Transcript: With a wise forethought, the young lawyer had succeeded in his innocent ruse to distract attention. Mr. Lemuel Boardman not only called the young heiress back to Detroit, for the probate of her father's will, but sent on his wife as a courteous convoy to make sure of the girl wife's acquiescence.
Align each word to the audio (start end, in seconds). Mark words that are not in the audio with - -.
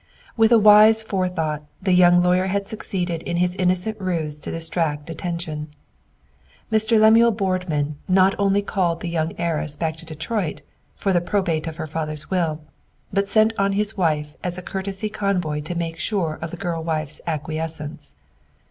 With 0.35 0.51
a 0.51 0.57
wise 0.57 1.03
forethought, 1.03 1.61
the 1.79 1.93
young 1.93 2.23
lawyer 2.23 2.47
had 2.47 2.67
succeeded 2.67 3.21
in 3.21 3.37
his 3.37 3.55
innocent 3.57 3.99
ruse 4.01 4.39
to 4.39 4.49
distract 4.49 5.11
attention. 5.11 5.67
Mr. 6.71 6.99
Lemuel 6.99 7.29
Boardman 7.29 7.97
not 8.07 8.33
only 8.39 8.63
called 8.63 9.01
the 9.01 9.09
young 9.09 9.31
heiress 9.37 9.75
back 9.75 9.97
to 9.97 10.05
Detroit, 10.07 10.63
for 10.95 11.13
the 11.13 11.21
probate 11.21 11.67
of 11.67 11.77
her 11.77 11.85
father's 11.85 12.31
will, 12.31 12.61
but 13.13 13.27
sent 13.27 13.53
on 13.59 13.73
his 13.73 13.95
wife 13.95 14.33
as 14.43 14.57
a 14.57 14.63
courteous 14.63 15.05
convoy 15.13 15.61
to 15.61 15.75
make 15.75 15.99
sure 15.99 16.39
of 16.41 16.49
the 16.49 16.57
girl 16.57 16.83
wife's 16.83 17.21
acquiescence. 17.27 18.15